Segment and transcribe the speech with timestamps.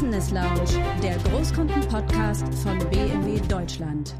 [0.00, 4.14] Business Lounge, der Großkunden-Podcast von BMW Deutschland.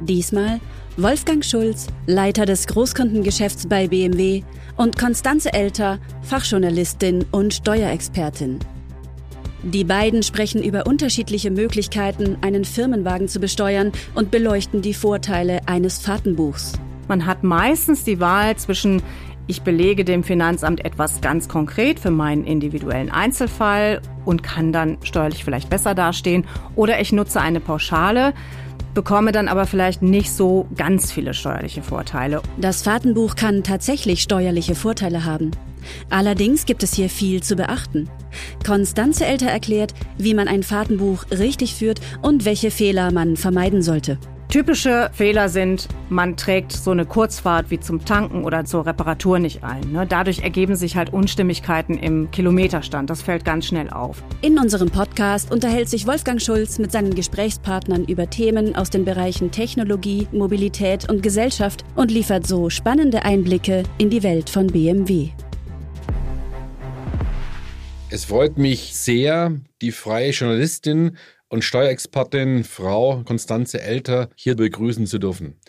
[0.00, 0.58] Diesmal
[0.96, 4.42] Wolfgang Schulz, Leiter des Großkundengeschäfts bei BMW
[4.76, 8.58] und Konstanze Elter, Fachjournalistin und Steuerexpertin.
[9.62, 16.00] Die beiden sprechen über unterschiedliche Möglichkeiten, einen Firmenwagen zu besteuern und beleuchten die Vorteile eines
[16.00, 16.72] Fahrtenbuchs.
[17.06, 19.00] Man hat meistens die Wahl zwischen
[19.50, 25.44] ich belege dem Finanzamt etwas ganz konkret für meinen individuellen Einzelfall und kann dann steuerlich
[25.44, 26.46] vielleicht besser dastehen.
[26.76, 28.32] Oder ich nutze eine Pauschale,
[28.94, 32.42] bekomme dann aber vielleicht nicht so ganz viele steuerliche Vorteile.
[32.58, 35.50] Das Fahrtenbuch kann tatsächlich steuerliche Vorteile haben.
[36.10, 38.08] Allerdings gibt es hier viel zu beachten.
[38.64, 44.16] Konstanze Elter erklärt, wie man ein Fahrtenbuch richtig führt und welche Fehler man vermeiden sollte.
[44.50, 49.62] Typische Fehler sind, man trägt so eine Kurzfahrt wie zum Tanken oder zur Reparatur nicht
[49.62, 49.92] ein.
[49.92, 50.08] Ne?
[50.08, 53.10] Dadurch ergeben sich halt Unstimmigkeiten im Kilometerstand.
[53.10, 54.24] Das fällt ganz schnell auf.
[54.40, 59.52] In unserem Podcast unterhält sich Wolfgang Schulz mit seinen Gesprächspartnern über Themen aus den Bereichen
[59.52, 65.28] Technologie, Mobilität und Gesellschaft und liefert so spannende Einblicke in die Welt von BMW.
[68.10, 71.16] Es freut mich sehr, die freie Journalistin
[71.50, 75.60] und Steuerexpertin Frau Konstanze Elter hier begrüßen zu dürfen.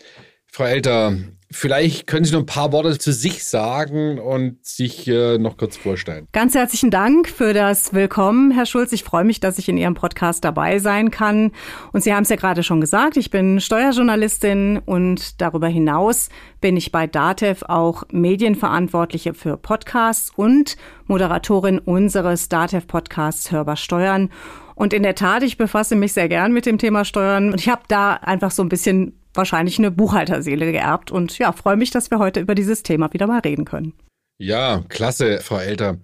[0.54, 1.16] Frau Elter,
[1.50, 5.78] vielleicht können Sie noch ein paar Worte zu sich sagen und sich äh, noch kurz
[5.78, 6.28] vorstellen.
[6.32, 8.92] Ganz herzlichen Dank für das Willkommen, Herr Schulz.
[8.92, 11.52] Ich freue mich, dass ich in Ihrem Podcast dabei sein kann.
[11.92, 16.28] Und Sie haben es ja gerade schon gesagt, ich bin Steuerjournalistin und darüber hinaus
[16.60, 24.28] bin ich bei DATEV auch Medienverantwortliche für Podcasts und Moderatorin unseres DATEV-Podcasts Hörbar Steuern.
[24.74, 27.68] Und in der Tat, ich befasse mich sehr gern mit dem Thema Steuern und ich
[27.68, 32.10] habe da einfach so ein bisschen wahrscheinlich eine Buchhalterseele geerbt und ja, freue mich, dass
[32.10, 33.94] wir heute über dieses Thema wieder mal reden können.
[34.38, 35.98] Ja, klasse, Frau Elter.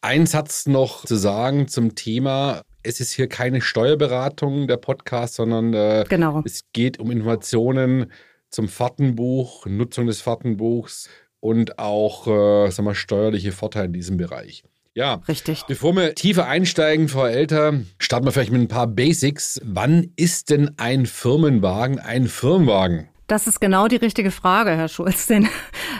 [0.00, 2.62] Ein Satz noch zu sagen zum Thema.
[2.82, 6.42] Es ist hier keine Steuerberatung der Podcast, sondern äh, genau.
[6.44, 8.12] es geht um Informationen
[8.50, 11.08] zum Fahrtenbuch, Nutzung des Fahrtenbuchs
[11.40, 14.64] und auch äh, sagen wir, steuerliche Vorteile in diesem Bereich.
[14.94, 15.64] Ja, richtig.
[15.68, 19.60] Bevor wir tiefer einsteigen, Frau Elter, starten wir vielleicht mit ein paar Basics.
[19.64, 23.08] Wann ist denn ein Firmenwagen ein Firmenwagen?
[23.28, 25.48] Das ist genau die richtige Frage, Herr Schulz, denn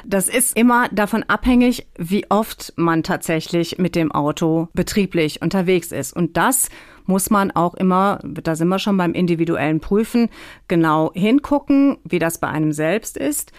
[0.05, 6.15] das ist immer davon abhängig, wie oft man tatsächlich mit dem Auto betrieblich unterwegs ist.
[6.15, 6.71] Und das
[7.05, 10.31] muss man auch immer, da sind wir schon beim individuellen Prüfen,
[10.69, 13.53] genau hingucken, wie das bei einem selbst ist.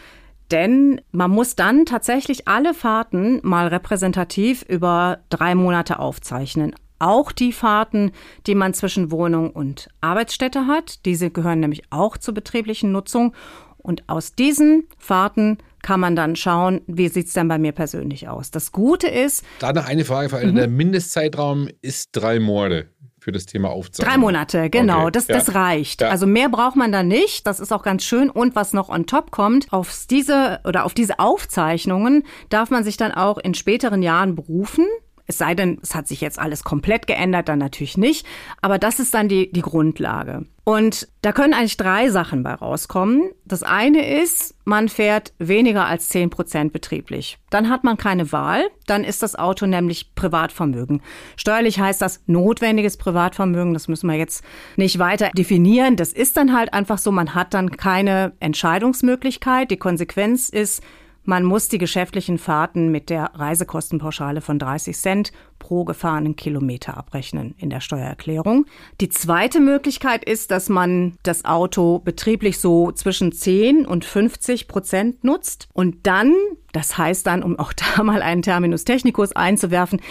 [0.51, 6.75] Denn man muss dann tatsächlich alle Fahrten mal repräsentativ über drei Monate aufzeichnen.
[6.97, 8.11] Auch die Fahrten,
[8.47, 11.05] die man zwischen Wohnung und Arbeitsstätte hat.
[11.05, 13.33] Diese gehören nämlich auch zur betrieblichen Nutzung.
[13.77, 18.51] Und aus diesen Fahrten kann man dann schauen, wie sieht's denn bei mir persönlich aus.
[18.51, 19.45] Das Gute ist.
[19.59, 20.55] Da noch eine Frage, mhm.
[20.55, 22.89] der Mindestzeitraum ist drei Monate
[23.29, 24.11] für das Thema Aufzeichnung.
[24.11, 25.03] Drei Monate, genau.
[25.03, 25.11] Okay.
[25.11, 25.35] Das, ja.
[25.35, 26.01] das reicht.
[26.01, 26.09] Ja.
[26.09, 27.45] Also mehr braucht man da nicht.
[27.45, 28.31] Das ist auch ganz schön.
[28.31, 32.97] Und was noch on top kommt, auf diese oder auf diese Aufzeichnungen darf man sich
[32.97, 34.85] dann auch in späteren Jahren berufen.
[35.29, 38.25] Es sei denn, es hat sich jetzt alles komplett geändert, dann natürlich nicht.
[38.63, 40.47] Aber das ist dann die, die Grundlage.
[40.63, 43.29] Und da können eigentlich drei Sachen bei rauskommen.
[43.45, 47.37] Das eine ist, man fährt weniger als zehn Prozent betrieblich.
[47.51, 48.69] Dann hat man keine Wahl.
[48.87, 51.03] Dann ist das Auto nämlich Privatvermögen.
[51.37, 53.75] Steuerlich heißt das notwendiges Privatvermögen.
[53.75, 54.43] Das müssen wir jetzt
[54.77, 55.95] nicht weiter definieren.
[55.95, 57.11] Das ist dann halt einfach so.
[57.11, 59.69] Man hat dann keine Entscheidungsmöglichkeit.
[59.69, 60.81] Die Konsequenz ist,
[61.29, 67.53] man muss die geschäftlichen Fahrten mit der Reisekostenpauschale von 30 Cent pro gefahrenen Kilometer abrechnen
[67.59, 68.65] in der Steuererklärung.
[68.99, 75.23] Die zweite Möglichkeit ist, dass man das Auto betrieblich so zwischen 10 und 50 Prozent
[75.23, 76.33] nutzt und dann,
[76.71, 80.01] das heißt dann, um auch da mal einen Terminus technicus einzuwerfen,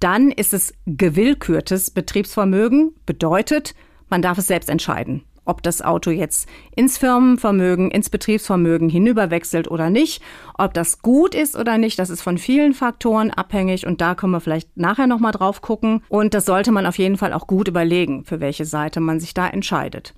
[0.00, 3.76] dann ist es gewillkürtes Betriebsvermögen, bedeutet,
[4.08, 9.90] man darf es selbst entscheiden ob das Auto jetzt ins Firmenvermögen, ins Betriebsvermögen hinüberwechselt oder
[9.90, 10.22] nicht.
[10.56, 14.32] Ob das gut ist oder nicht, das ist von vielen Faktoren abhängig und da können
[14.32, 16.02] wir vielleicht nachher nochmal drauf gucken.
[16.08, 19.34] Und das sollte man auf jeden Fall auch gut überlegen, für welche Seite man sich
[19.34, 20.14] da entscheidet.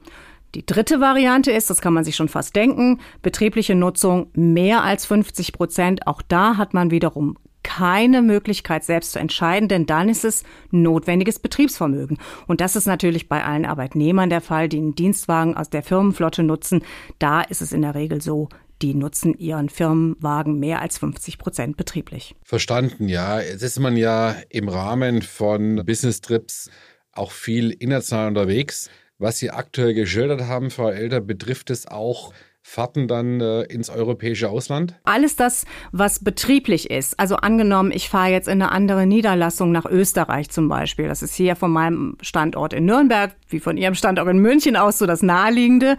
[0.55, 5.05] Die dritte Variante ist, das kann man sich schon fast denken, betriebliche Nutzung mehr als
[5.05, 6.07] 50 Prozent.
[6.07, 11.41] Auch da hat man wiederum keine Möglichkeit, selbst zu entscheiden, denn dann ist es notwendiges
[11.41, 12.17] Betriebsvermögen.
[12.47, 16.45] Und das ist natürlich bei allen Arbeitnehmern der Fall, die einen Dienstwagen aus der Firmenflotte
[16.45, 16.85] nutzen.
[17.19, 18.49] Da ist es in der Regel so,
[18.83, 22.37] die nutzen ihren Firmenwagen mehr als 50 Prozent betrieblich.
[22.45, 23.41] Verstanden, ja.
[23.41, 26.71] Jetzt ist man ja im Rahmen von Business Trips
[27.11, 28.91] auch viel international unterwegs.
[29.19, 32.33] Was Sie aktuell geschildert haben, Frau Elter, betrifft es auch
[32.69, 34.97] Fahrten dann äh, ins europäische Ausland?
[35.05, 37.19] Alles das, was betrieblich ist.
[37.19, 41.07] Also angenommen, ich fahre jetzt in eine andere Niederlassung nach Österreich zum Beispiel.
[41.07, 44.99] Das ist hier von meinem Standort in Nürnberg, wie von Ihrem Standort in München aus,
[44.99, 45.97] so das naheliegende.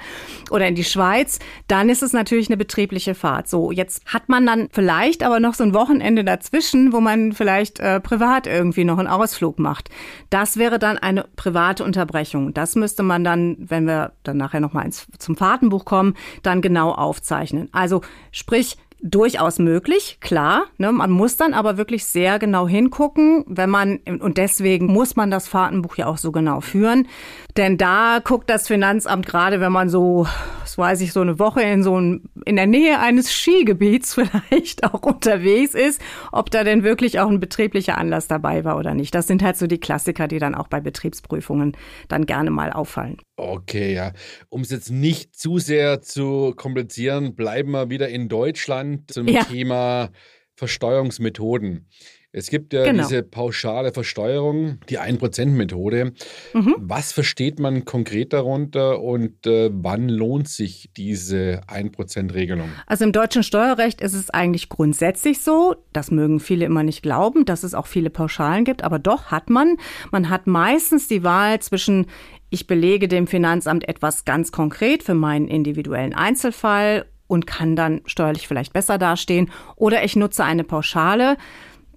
[0.51, 1.39] Oder in die Schweiz.
[1.67, 3.47] Dann ist es natürlich eine betriebliche Fahrt.
[3.47, 7.79] So, jetzt hat man dann vielleicht aber noch so ein Wochenende dazwischen, wo man vielleicht
[7.79, 9.89] äh, privat irgendwie noch einen Ausflug macht.
[10.29, 12.53] Das wäre dann eine private Unterbrechung.
[12.53, 16.91] Das müsste man dann, wenn wir dann nachher nochmal zum Fahrtenbuch kommen, dann dann genau
[16.91, 17.69] aufzeichnen.
[17.71, 18.01] Also
[18.31, 20.65] sprich, durchaus möglich, klar.
[20.77, 25.31] Ne, man muss dann aber wirklich sehr genau hingucken, wenn man, und deswegen muss man
[25.31, 27.07] das Fahrtenbuch ja auch so genau führen.
[27.55, 30.27] Denn da guckt das Finanzamt gerade, wenn man so,
[30.61, 34.83] was weiß ich, so eine Woche in so ein, in der Nähe eines Skigebiets vielleicht
[34.83, 36.01] auch unterwegs ist,
[36.31, 39.13] ob da denn wirklich auch ein betrieblicher Anlass dabei war oder nicht.
[39.13, 41.75] Das sind halt so die Klassiker, die dann auch bei Betriebsprüfungen
[42.07, 43.17] dann gerne mal auffallen.
[43.37, 44.13] Okay, ja.
[44.49, 49.43] Um es jetzt nicht zu sehr zu komplizieren, bleiben wir wieder in Deutschland zum ja.
[49.43, 50.09] Thema
[50.55, 51.87] Versteuerungsmethoden.
[52.33, 53.03] Es gibt ja genau.
[53.03, 56.13] diese pauschale Versteuerung, die 1%-Methode.
[56.53, 56.75] Mhm.
[56.77, 62.69] Was versteht man konkret darunter und äh, wann lohnt sich diese 1%-Regelung?
[62.85, 67.45] Also im deutschen Steuerrecht ist es eigentlich grundsätzlich so, das mögen viele immer nicht glauben,
[67.45, 69.77] dass es auch viele Pauschalen gibt, aber doch hat man.
[70.11, 72.07] Man hat meistens die Wahl zwischen
[72.49, 78.47] ich belege dem Finanzamt etwas ganz konkret für meinen individuellen Einzelfall und kann dann steuerlich
[78.47, 79.51] vielleicht besser dastehen.
[79.75, 81.37] Oder ich nutze eine Pauschale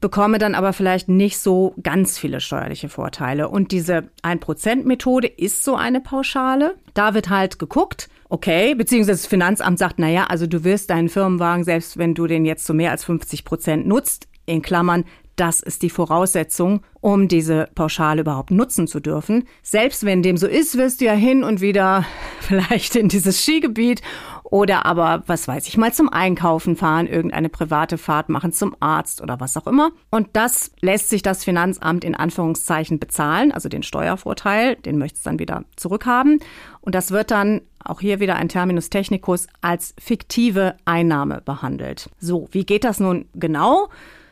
[0.01, 3.49] bekomme dann aber vielleicht nicht so ganz viele steuerliche Vorteile.
[3.49, 6.77] Und diese 1%-Methode ist so eine Pauschale.
[6.95, 11.65] Da wird halt geguckt, okay, beziehungsweise das Finanzamt sagt, naja, also du wirst deinen Firmenwagen,
[11.65, 15.05] selbst wenn du den jetzt zu mehr als 50 Prozent nutzt, in Klammern,
[15.41, 19.49] das ist die Voraussetzung, um diese Pauschale überhaupt nutzen zu dürfen.
[19.63, 22.05] Selbst wenn dem so ist, wirst du ja hin und wieder
[22.41, 24.03] vielleicht in dieses Skigebiet
[24.45, 29.23] oder aber, was weiß ich, mal zum Einkaufen fahren, irgendeine private Fahrt machen zum Arzt
[29.23, 29.93] oder was auch immer.
[30.11, 35.23] Und das lässt sich das Finanzamt in Anführungszeichen bezahlen, also den Steuervorteil, den möchte es
[35.23, 36.41] dann wieder zurückhaben.
[36.83, 42.11] Und das wird dann auch hier wieder ein Terminus technicus als fiktive Einnahme behandelt.
[42.19, 43.89] So, wie geht das nun genau?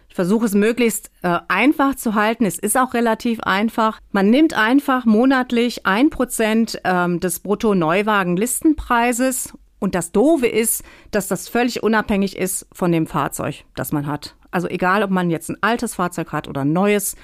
[0.09, 2.47] Ich versuche es möglichst äh, einfach zu halten.
[2.47, 4.01] Es ist auch relativ einfach.
[4.11, 11.49] Man nimmt einfach monatlich ein Prozent ähm, des Brutto-Neuwagen-Listenpreises und das Doofe ist, dass das
[11.49, 14.37] völlig unabhängig ist von dem Fahrzeug, das man hat.
[14.51, 17.17] Also egal, ob man jetzt ein altes Fahrzeug hat oder ein neues,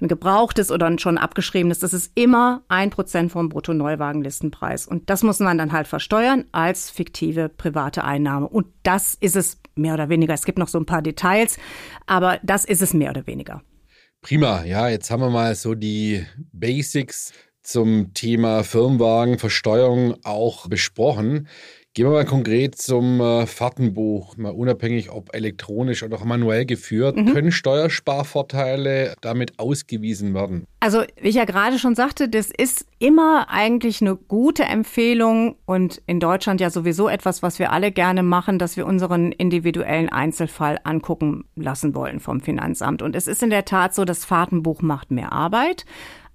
[0.00, 4.86] ein gebrauchtes oder ein schon abgeschriebenes, das ist immer ein Prozent vom Brutto-Neuwagenlistenpreis.
[4.86, 8.48] Und das muss man dann halt versteuern als fiktive private Einnahme.
[8.48, 10.34] Und das ist es mehr oder weniger.
[10.34, 11.58] Es gibt noch so ein paar Details,
[12.06, 13.62] aber das ist es mehr oder weniger.
[14.20, 17.32] Prima, ja, jetzt haben wir mal so die Basics
[17.62, 21.48] zum Thema Firmenwagen, Versteuerung auch besprochen.
[21.98, 27.16] Gehen wir mal konkret zum äh, Fahrtenbuch, mal unabhängig ob elektronisch oder auch manuell geführt.
[27.16, 27.34] Mhm.
[27.34, 30.64] Können Steuersparvorteile damit ausgewiesen werden?
[30.78, 36.00] Also, wie ich ja gerade schon sagte, das ist immer eigentlich eine gute Empfehlung und
[36.06, 40.78] in Deutschland ja sowieso etwas, was wir alle gerne machen, dass wir unseren individuellen Einzelfall
[40.84, 43.02] angucken lassen wollen vom Finanzamt.
[43.02, 45.84] Und es ist in der Tat so, das Fahrtenbuch macht mehr Arbeit.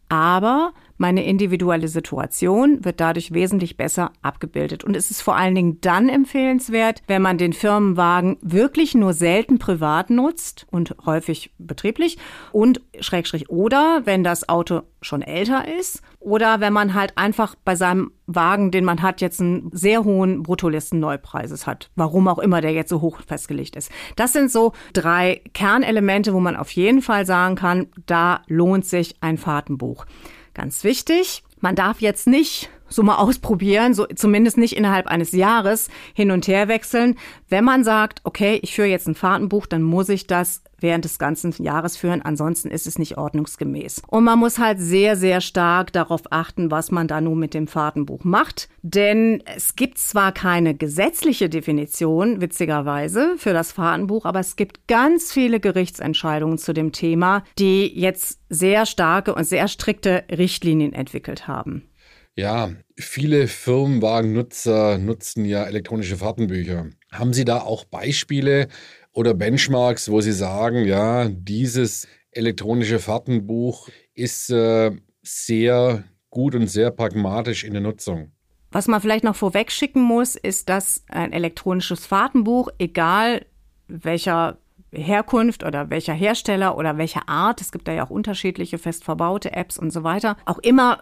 [0.10, 4.84] Aber meine individuelle Situation wird dadurch wesentlich besser abgebildet.
[4.84, 9.60] Und es ist vor allen Dingen dann empfehlenswert, wenn man den Firmenwagen wirklich nur selten
[9.60, 12.18] privat nutzt und häufig betrieblich
[12.52, 17.76] und schrägstrich oder wenn das Auto schon älter ist oder wenn man halt einfach bei
[17.76, 21.90] seinem Wagen, den man hat, jetzt einen sehr hohen Bruttolisten-Neupreises hat.
[21.96, 23.92] Warum auch immer der jetzt so hoch festgelegt ist.
[24.16, 29.16] Das sind so drei Kernelemente, wo man auf jeden Fall sagen kann, da lohnt sich
[29.22, 30.06] ein Fahrtenbuch.
[30.54, 35.90] Ganz wichtig, man darf jetzt nicht so mal ausprobieren, so zumindest nicht innerhalb eines Jahres
[36.14, 37.16] hin und her wechseln.
[37.50, 41.18] Wenn man sagt, okay, ich führe jetzt ein Fahrtenbuch, dann muss ich das während des
[41.18, 44.04] ganzen Jahres führen, ansonsten ist es nicht ordnungsgemäß.
[44.06, 47.68] Und man muss halt sehr, sehr stark darauf achten, was man da nun mit dem
[47.68, 48.70] Fahrtenbuch macht.
[48.84, 55.32] Denn es gibt zwar keine gesetzliche Definition, witzigerweise, für das Fahrtenbuch, aber es gibt ganz
[55.32, 61.88] viele Gerichtsentscheidungen zu dem Thema, die jetzt sehr starke und sehr strikte Richtlinien entwickelt haben.
[62.36, 66.88] Ja, viele Firmenwagennutzer nutzen ja elektronische Fahrtenbücher.
[67.12, 68.70] Haben Sie da auch Beispiele
[69.12, 76.90] oder Benchmarks, wo Sie sagen, ja, dieses elektronische Fahrtenbuch ist äh, sehr gut und sehr
[76.90, 78.32] pragmatisch in der Nutzung?
[78.72, 83.46] Was man vielleicht noch vorweg schicken muss, ist, dass ein elektronisches Fahrtenbuch, egal
[83.88, 84.58] welcher
[84.94, 87.62] Herkunft oder welcher Hersteller oder welcher Art.
[87.62, 90.38] Es gibt da ja auch unterschiedliche fest verbaute Apps und so weiter.
[90.46, 91.00] Auch immer,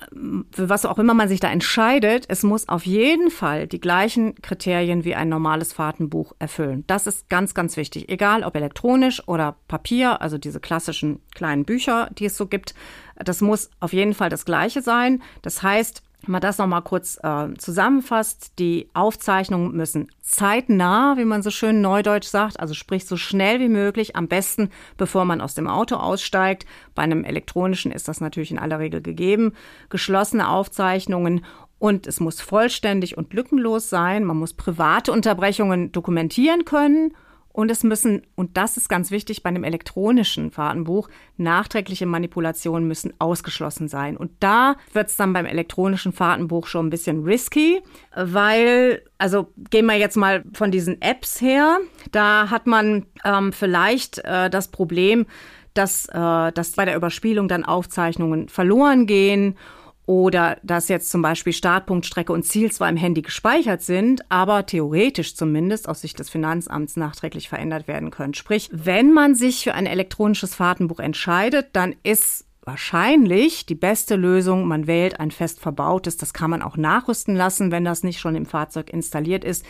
[0.51, 4.35] für was auch immer man sich da entscheidet, es muss auf jeden Fall die gleichen
[4.35, 6.83] Kriterien wie ein normales Fahrtenbuch erfüllen.
[6.87, 8.09] Das ist ganz, ganz wichtig.
[8.09, 12.73] Egal ob elektronisch oder Papier, also diese klassischen kleinen Bücher, die es so gibt.
[13.15, 15.21] Das muss auf jeden Fall das Gleiche sein.
[15.41, 21.41] Das heißt, wenn man das nochmal kurz äh, zusammenfasst, die Aufzeichnungen müssen zeitnah, wie man
[21.41, 25.55] so schön neudeutsch sagt, also sprich so schnell wie möglich, am besten bevor man aus
[25.55, 26.65] dem Auto aussteigt.
[26.93, 29.53] Bei einem elektronischen ist das natürlich in aller Regel gegeben.
[29.89, 31.43] Geschlossene Aufzeichnungen
[31.79, 34.23] und es muss vollständig und lückenlos sein.
[34.23, 37.13] Man muss private Unterbrechungen dokumentieren können
[37.53, 43.13] und es müssen, und das ist ganz wichtig bei einem elektronischen Fahrtenbuch, nachträgliche Manipulationen müssen
[43.19, 44.17] ausgeschlossen sein.
[44.17, 47.81] Und da wird es dann beim elektronischen Fahrtenbuch schon ein bisschen risky,
[48.15, 51.79] weil, also gehen wir jetzt mal von diesen Apps her,
[52.11, 55.25] da hat man ähm, vielleicht äh, das Problem,
[55.73, 59.57] dass, äh, dass bei der Überspielung dann Aufzeichnungen verloren gehen
[60.05, 64.65] oder dass jetzt zum Beispiel Startpunkt, Strecke und Ziel zwar im Handy gespeichert sind, aber
[64.65, 68.33] theoretisch zumindest aus Sicht des Finanzamts nachträglich verändert werden können.
[68.33, 74.67] Sprich, wenn man sich für ein elektronisches Fahrtenbuch entscheidet, dann ist wahrscheinlich die beste Lösung,
[74.67, 78.35] man wählt ein fest verbautes, das kann man auch nachrüsten lassen, wenn das nicht schon
[78.35, 79.65] im Fahrzeug installiert ist.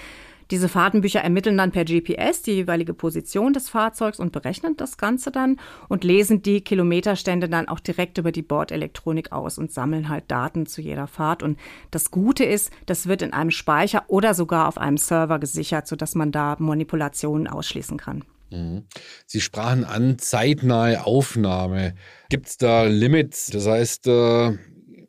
[0.52, 5.32] Diese Fahrtenbücher ermitteln dann per GPS die jeweilige Position des Fahrzeugs und berechnen das Ganze
[5.32, 10.26] dann und lesen die Kilometerstände dann auch direkt über die Bordelektronik aus und sammeln halt
[10.28, 11.42] Daten zu jeder Fahrt.
[11.42, 11.58] Und
[11.90, 16.16] das Gute ist, das wird in einem Speicher oder sogar auf einem Server gesichert, sodass
[16.16, 18.26] man da Manipulationen ausschließen kann.
[18.52, 18.84] Mhm.
[19.26, 21.96] Sie sprachen an zeitnahe Aufnahme.
[22.30, 23.48] Gibt es da Limits?
[23.48, 24.58] Das heißt, äh,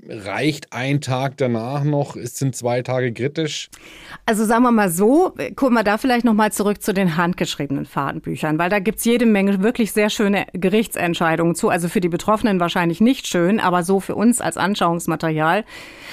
[0.09, 2.17] reicht ein Tag danach noch?
[2.17, 3.71] Es sind zwei Tage kritisch?
[4.27, 8.59] Also sagen wir mal so, gucken wir da vielleicht nochmal zurück zu den handgeschriebenen Fahrtenbüchern,
[8.59, 11.69] weil da gibt's jede Menge wirklich sehr schöne Gerichtsentscheidungen zu.
[11.69, 15.65] Also für die Betroffenen wahrscheinlich nicht schön, aber so für uns als Anschauungsmaterial.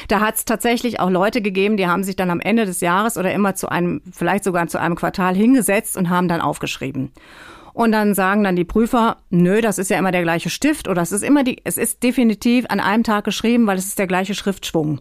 [0.07, 3.33] Da hat's tatsächlich auch Leute gegeben, die haben sich dann am Ende des Jahres oder
[3.33, 7.11] immer zu einem, vielleicht sogar zu einem Quartal hingesetzt und haben dann aufgeschrieben.
[7.79, 11.01] Und dann sagen dann die Prüfer, nö, das ist ja immer der gleiche Stift oder
[11.01, 14.05] es ist immer die, es ist definitiv an einem Tag geschrieben, weil es ist der
[14.05, 14.99] gleiche Schriftschwung.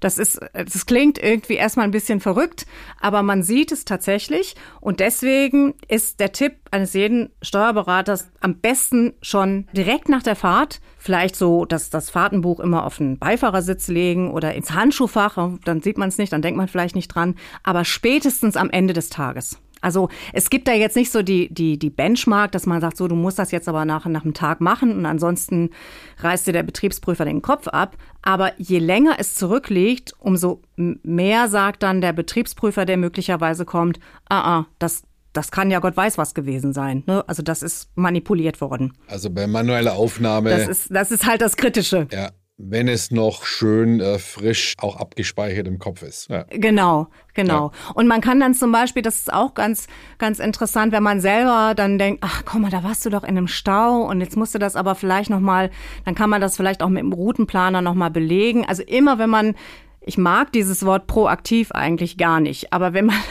[0.00, 2.66] Das ist, das klingt irgendwie erstmal ein bisschen verrückt,
[3.00, 4.56] aber man sieht es tatsächlich.
[4.80, 10.80] Und deswegen ist der Tipp eines jeden Steuerberaters am besten schon direkt nach der Fahrt,
[10.98, 15.96] vielleicht so, dass das Fahrtenbuch immer auf den Beifahrersitz legen oder ins Handschuhfach, dann sieht
[15.96, 19.60] man es nicht, dann denkt man vielleicht nicht dran, aber spätestens am Ende des Tages.
[19.80, 23.08] Also es gibt da jetzt nicht so die, die, die Benchmark, dass man sagt, so,
[23.08, 25.70] du musst das jetzt aber nach, nach einem Tag machen und ansonsten
[26.18, 27.96] reißt dir der Betriebsprüfer den Kopf ab.
[28.22, 34.58] Aber je länger es zurückliegt, umso mehr sagt dann der Betriebsprüfer, der möglicherweise kommt, ah,
[34.58, 37.02] ah, das, das kann ja Gott weiß was gewesen sein.
[37.06, 37.24] Ne?
[37.26, 38.92] Also das ist manipuliert worden.
[39.06, 40.50] Also bei manueller Aufnahme.
[40.50, 42.08] Das ist, das ist halt das Kritische.
[42.12, 42.30] Ja,
[42.62, 46.28] wenn es noch schön äh, frisch auch abgespeichert im Kopf ist.
[46.28, 46.44] Ja.
[46.50, 47.72] Genau, genau.
[47.72, 47.92] Ja.
[47.94, 49.86] Und man kann dann zum Beispiel, das ist auch ganz,
[50.18, 53.30] ganz interessant, wenn man selber dann denkt, ach komm mal, da warst du doch in
[53.30, 55.70] einem Stau und jetzt musst du das aber vielleicht nochmal,
[56.04, 58.66] dann kann man das vielleicht auch mit dem Routenplaner nochmal belegen.
[58.66, 59.54] Also immer, wenn man,
[60.00, 63.16] ich mag dieses Wort proaktiv eigentlich gar nicht, aber wenn man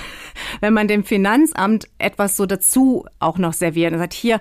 [0.62, 4.40] wenn man dem Finanzamt etwas so dazu auch noch serviert und sagt, hier,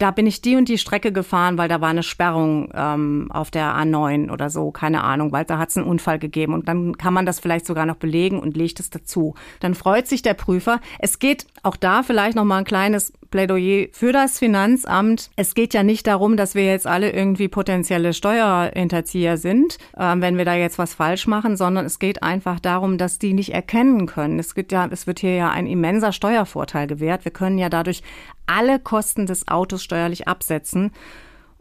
[0.00, 3.50] da bin ich die und die Strecke gefahren, weil da war eine Sperrung ähm, auf
[3.50, 6.54] der A9 oder so, keine Ahnung, weil da hat es einen Unfall gegeben.
[6.54, 9.34] Und dann kann man das vielleicht sogar noch belegen und legt es dazu.
[9.60, 10.80] Dann freut sich der Prüfer.
[10.98, 15.30] Es geht auch da vielleicht noch mal ein kleines Plädoyer für das Finanzamt.
[15.36, 20.38] Es geht ja nicht darum, dass wir jetzt alle irgendwie potenzielle Steuerhinterzieher sind, äh, wenn
[20.38, 24.06] wir da jetzt was falsch machen, sondern es geht einfach darum, dass die nicht erkennen
[24.06, 24.38] können.
[24.38, 27.24] Es, gibt ja, es wird hier ja ein immenser Steuervorteil gewährt.
[27.24, 28.02] Wir können ja dadurch
[28.50, 30.90] alle Kosten des Autos steuerlich absetzen.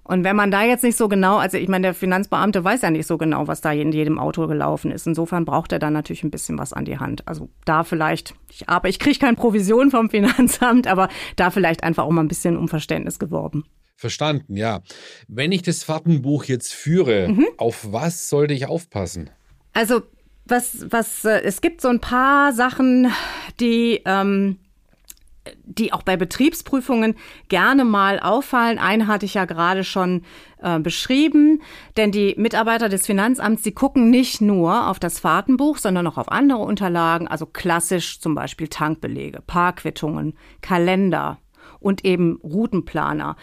[0.03, 2.89] Und wenn man da jetzt nicht so genau, also ich meine, der Finanzbeamte weiß ja
[2.89, 5.05] nicht so genau, was da in jedem Auto gelaufen ist.
[5.05, 7.27] Insofern braucht er dann natürlich ein bisschen was an die Hand.
[7.27, 12.05] Also da vielleicht, ich, aber ich kriege keine Provision vom Finanzamt, aber da vielleicht einfach
[12.05, 13.65] auch mal ein bisschen um Verständnis geworben.
[13.95, 14.81] Verstanden, ja.
[15.27, 17.45] Wenn ich das Fahrtenbuch jetzt führe, mhm.
[17.57, 19.29] auf was sollte ich aufpassen?
[19.73, 20.01] Also
[20.45, 23.11] was, was, äh, es gibt so ein paar Sachen,
[23.59, 24.57] die ähm,
[25.63, 27.15] die auch bei Betriebsprüfungen
[27.47, 28.79] gerne mal auffallen.
[28.79, 30.23] Eine hatte ich ja gerade schon
[30.61, 31.61] äh, beschrieben,
[31.97, 36.31] denn die Mitarbeiter des Finanzamts, die gucken nicht nur auf das Fahrtenbuch, sondern auch auf
[36.31, 41.39] andere Unterlagen, also klassisch zum Beispiel Tankbelege, Parkquittungen, Kalender
[41.79, 43.35] und eben Routenplaner.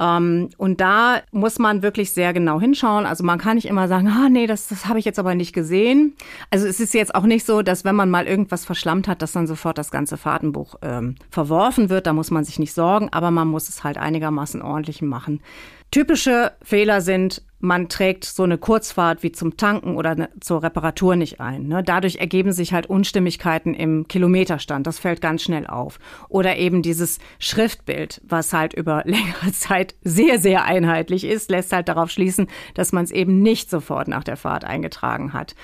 [0.00, 3.04] Ähm, und da muss man wirklich sehr genau hinschauen.
[3.04, 5.52] Also man kann nicht immer sagen, ah nee, das, das habe ich jetzt aber nicht
[5.52, 6.14] gesehen.
[6.50, 9.32] Also es ist jetzt auch nicht so, dass wenn man mal irgendwas verschlammt hat, dass
[9.32, 12.06] dann sofort das ganze Fahrtenbuch ähm, verworfen wird.
[12.06, 15.40] Da muss man sich nicht sorgen, aber man muss es halt einigermaßen ordentlich machen.
[15.90, 21.16] Typische Fehler sind, man trägt so eine Kurzfahrt wie zum Tanken oder ne, zur Reparatur
[21.16, 21.66] nicht ein.
[21.66, 21.82] Ne?
[21.82, 24.86] Dadurch ergeben sich halt Unstimmigkeiten im Kilometerstand.
[24.86, 25.98] Das fällt ganz schnell auf.
[26.28, 31.88] Oder eben dieses Schriftbild, was halt über längere Zeit sehr, sehr einheitlich ist, lässt halt
[31.88, 35.54] darauf schließen, dass man es eben nicht sofort nach der Fahrt eingetragen hat.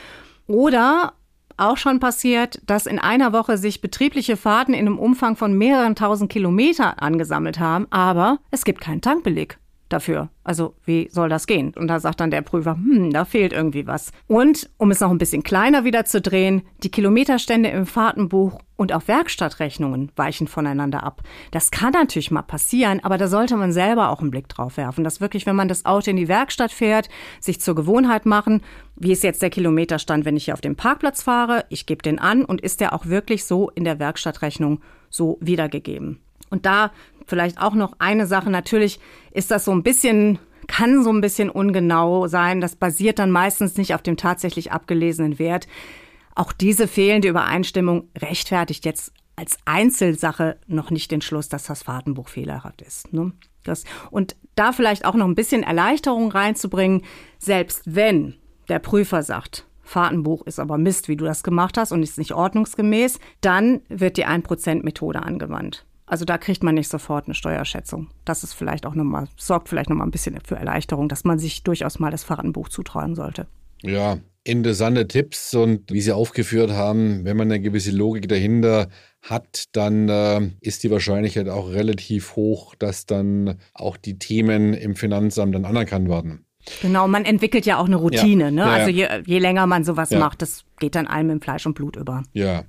[0.48, 1.14] Oder
[1.56, 5.94] auch schon passiert, dass in einer Woche sich betriebliche Fahrten in einem Umfang von mehreren
[5.94, 10.28] tausend Kilometer angesammelt haben, aber es gibt keinen Tankbeleg dafür.
[10.42, 11.72] Also wie soll das gehen?
[11.76, 14.12] Und da sagt dann der Prüfer, hm, da fehlt irgendwie was.
[14.26, 18.92] Und um es noch ein bisschen kleiner wieder zu drehen, die Kilometerstände im Fahrtenbuch und
[18.92, 21.22] auch Werkstattrechnungen weichen voneinander ab.
[21.50, 25.04] Das kann natürlich mal passieren, aber da sollte man selber auch einen Blick drauf werfen.
[25.04, 27.08] Das wirklich, wenn man das Auto in die Werkstatt fährt,
[27.40, 28.62] sich zur Gewohnheit machen,
[28.96, 31.64] wie ist jetzt der Kilometerstand, wenn ich hier auf dem Parkplatz fahre?
[31.68, 36.20] Ich gebe den an und ist der auch wirklich so in der Werkstattrechnung so wiedergegeben?
[36.50, 36.92] Und da
[37.26, 38.50] vielleicht auch noch eine Sache.
[38.50, 39.00] Natürlich
[39.32, 42.60] ist das so ein bisschen, kann so ein bisschen ungenau sein.
[42.60, 45.66] Das basiert dann meistens nicht auf dem tatsächlich abgelesenen Wert.
[46.34, 52.28] Auch diese fehlende Übereinstimmung rechtfertigt jetzt als Einzelsache noch nicht den Schluss, dass das Fahrtenbuch
[52.28, 53.12] fehlerhaft ist.
[53.12, 53.32] Ne?
[53.64, 57.02] Das, und da vielleicht auch noch ein bisschen Erleichterung reinzubringen,
[57.38, 58.34] selbst wenn
[58.68, 62.32] der Prüfer sagt, Fahrtenbuch ist aber Mist, wie du das gemacht hast und ist nicht
[62.32, 65.86] ordnungsgemäß, dann wird die 1%-Methode angewandt.
[66.06, 68.08] Also da kriegt man nicht sofort eine Steuerschätzung.
[68.24, 71.64] Das ist vielleicht auch nochmal, sorgt vielleicht nochmal ein bisschen für Erleichterung, dass man sich
[71.64, 73.46] durchaus mal das Fahrtenbuch zutrauen sollte.
[73.82, 78.88] Ja, interessante Tipps und wie Sie aufgeführt haben, wenn man eine gewisse Logik dahinter
[79.20, 84.94] hat, dann äh, ist die Wahrscheinlichkeit auch relativ hoch, dass dann auch die Themen im
[84.94, 86.46] Finanzamt dann anerkannt werden.
[86.82, 88.44] Genau, man entwickelt ja auch eine Routine.
[88.44, 88.50] Ja.
[88.50, 88.60] Ne?
[88.60, 90.18] Ja, also je, je, länger man sowas ja.
[90.18, 92.22] macht, das geht dann allem im Fleisch und Blut über.
[92.32, 92.64] Ja.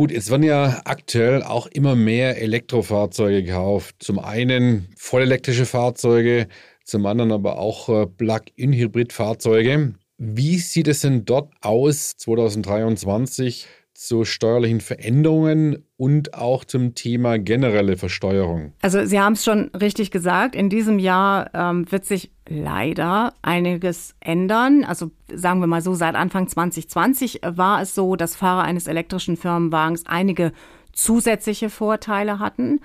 [0.00, 3.96] Gut, es werden ja aktuell auch immer mehr Elektrofahrzeuge gekauft.
[3.98, 6.46] Zum einen vollelektrische Fahrzeuge,
[6.84, 9.94] zum anderen aber auch äh, Plug-in-Hybrid-Fahrzeuge.
[10.16, 13.66] Wie sieht es denn dort aus 2023
[13.98, 18.72] zu steuerlichen Veränderungen und auch zum Thema generelle Versteuerung?
[18.80, 24.14] Also Sie haben es schon richtig gesagt, in diesem Jahr ähm, wird sich leider einiges
[24.20, 24.84] ändern.
[24.84, 29.36] Also sagen wir mal so, seit Anfang 2020 war es so, dass Fahrer eines elektrischen
[29.36, 30.52] Firmenwagens einige
[30.92, 32.80] zusätzliche Vorteile hatten.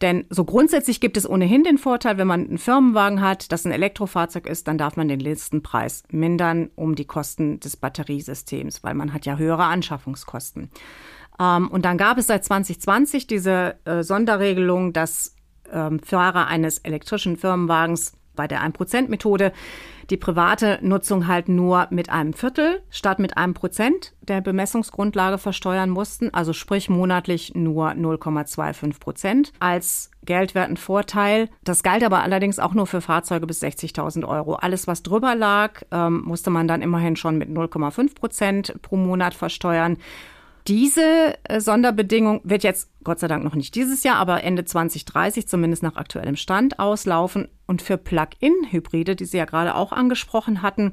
[0.00, 3.72] Denn so grundsätzlich gibt es ohnehin den Vorteil, wenn man einen Firmenwagen hat, das ein
[3.72, 9.12] Elektrofahrzeug ist, dann darf man den Listenpreis mindern um die Kosten des Batteriesystems, weil man
[9.12, 10.70] hat ja höhere Anschaffungskosten.
[11.38, 15.36] Ähm, und dann gab es seit 2020 diese äh, Sonderregelung, dass
[15.70, 19.52] ähm, Fahrer eines elektrischen Firmenwagens bei der 1%-Methode
[20.10, 25.90] die private Nutzung halt nur mit einem Viertel statt mit einem Prozent der Bemessungsgrundlage versteuern
[25.90, 31.48] mussten, also sprich monatlich nur 0,25 Prozent als geldwerten Vorteil.
[31.64, 34.54] Das galt aber allerdings auch nur für Fahrzeuge bis 60.000 Euro.
[34.54, 39.34] Alles, was drüber lag, ähm, musste man dann immerhin schon mit 0,5 Prozent pro Monat
[39.34, 39.96] versteuern.
[40.66, 45.48] Diese äh, Sonderbedingung wird jetzt Gott sei Dank noch nicht dieses Jahr, aber Ende 2030
[45.48, 47.48] zumindest nach aktuellem Stand auslaufen.
[47.66, 50.92] Und für Plug-in-Hybride, die Sie ja gerade auch angesprochen hatten,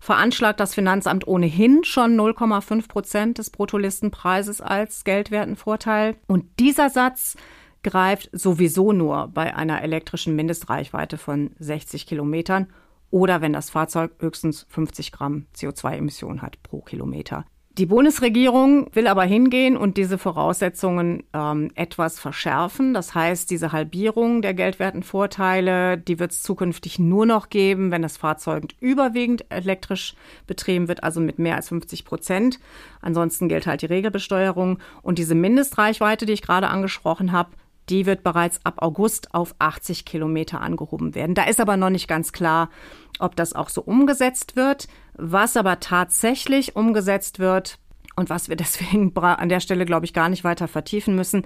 [0.00, 6.16] veranschlagt das Finanzamt ohnehin schon 0,5 Prozent des Bruttolistenpreises als Geldwertenvorteil.
[6.26, 7.36] Und dieser Satz
[7.82, 12.68] greift sowieso nur bei einer elektrischen Mindestreichweite von 60 Kilometern
[13.10, 17.46] oder wenn das Fahrzeug höchstens 50 Gramm CO2-Emissionen hat pro Kilometer.
[17.78, 22.92] Die Bundesregierung will aber hingehen und diese Voraussetzungen ähm, etwas verschärfen.
[22.92, 28.02] Das heißt, diese Halbierung der geldwerten Vorteile, die wird es zukünftig nur noch geben, wenn
[28.02, 30.16] das Fahrzeug überwiegend elektrisch
[30.48, 32.58] betrieben wird, also mit mehr als 50 Prozent.
[33.00, 34.80] Ansonsten gilt halt die Regelbesteuerung.
[35.02, 37.50] Und diese Mindestreichweite, die ich gerade angesprochen habe,
[37.88, 41.34] die wird bereits ab August auf 80 Kilometer angehoben werden.
[41.34, 42.70] Da ist aber noch nicht ganz klar,
[43.18, 44.88] ob das auch so umgesetzt wird.
[45.18, 47.78] Was aber tatsächlich umgesetzt wird
[48.16, 51.44] und was wir deswegen an der Stelle, glaube ich, gar nicht weiter vertiefen müssen,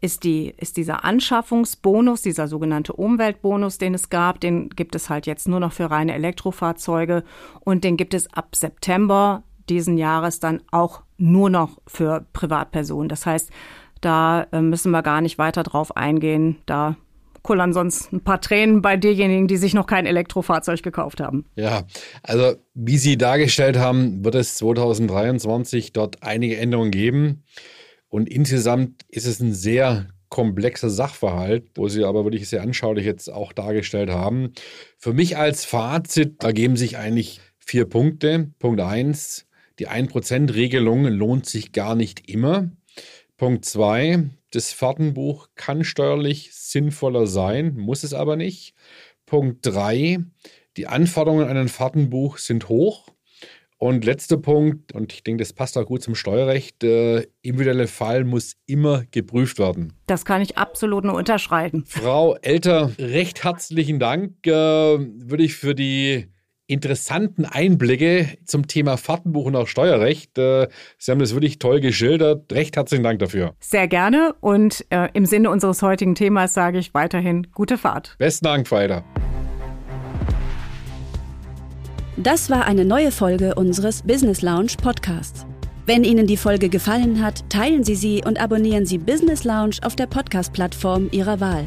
[0.00, 4.40] ist, die, ist dieser Anschaffungsbonus, dieser sogenannte Umweltbonus, den es gab.
[4.40, 7.24] Den gibt es halt jetzt nur noch für reine Elektrofahrzeuge
[7.60, 13.08] und den gibt es ab September diesen Jahres dann auch nur noch für Privatpersonen.
[13.08, 13.50] Das heißt,
[14.00, 16.58] da äh, müssen wir gar nicht weiter drauf eingehen.
[16.64, 16.96] Da
[17.48, 21.46] kullern sonst ein paar Tränen bei denjenigen, die sich noch kein Elektrofahrzeug gekauft haben.
[21.56, 21.86] Ja,
[22.22, 27.44] also wie Sie dargestellt haben, wird es 2023 dort einige Änderungen geben.
[28.10, 33.32] Und insgesamt ist es ein sehr komplexer Sachverhalt, wo Sie aber wirklich sehr anschaulich jetzt
[33.32, 34.52] auch dargestellt haben.
[34.98, 38.50] Für mich als Fazit ergeben sich eigentlich vier Punkte.
[38.58, 39.46] Punkt eins,
[39.78, 42.70] die 1%-Regelung lohnt sich gar nicht immer.
[43.38, 48.74] Punkt zwei, das Fahrtenbuch kann steuerlich sinnvoller sein, muss es aber nicht.
[49.26, 50.18] Punkt drei,
[50.76, 53.08] die Anforderungen an ein Fahrtenbuch sind hoch.
[53.80, 58.24] Und letzter Punkt, und ich denke, das passt auch gut zum Steuerrecht, der individuelle Fall
[58.24, 59.92] muss immer geprüft werden.
[60.06, 61.84] Das kann ich absolut nur unterschreiben.
[61.86, 64.44] Frau Elter, recht herzlichen Dank.
[64.44, 66.26] Äh, würde ich für die
[66.68, 70.38] interessanten Einblicke zum Thema Fahrtenbuch und auch Steuerrecht.
[70.38, 72.52] Äh, Sie haben das wirklich toll geschildert.
[72.52, 73.54] Recht herzlichen Dank dafür.
[73.58, 78.14] Sehr gerne und äh, im Sinne unseres heutigen Themas sage ich weiterhin gute Fahrt.
[78.18, 79.02] Besten Dank, Elter.
[82.16, 85.46] Das war eine neue Folge unseres Business Lounge Podcasts.
[85.86, 89.96] Wenn Ihnen die Folge gefallen hat, teilen Sie sie und abonnieren Sie Business Lounge auf
[89.96, 91.64] der Podcast-Plattform Ihrer Wahl.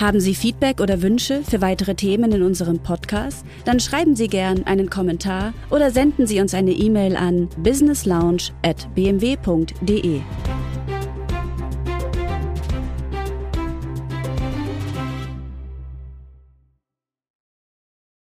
[0.00, 3.44] Haben Sie Feedback oder Wünsche für weitere Themen in unserem Podcast?
[3.66, 10.20] Dann schreiben Sie gern einen Kommentar oder senden Sie uns eine E-Mail an businesslounge@bmw.de.